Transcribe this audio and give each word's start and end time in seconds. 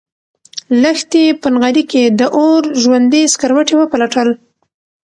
لښتې 0.81 1.23
په 1.41 1.47
نغري 1.53 1.83
کې 1.91 2.03
د 2.19 2.21
اور 2.39 2.61
ژوندي 2.81 3.23
سکروټي 3.33 3.75
وپلټل. 3.77 4.29